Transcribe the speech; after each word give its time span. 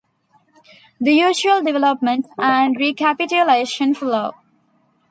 The 0.99 1.11
usual 1.13 1.61
development 1.61 2.25
and 2.39 2.75
recapitulation 2.75 3.93
follow. 3.93 4.33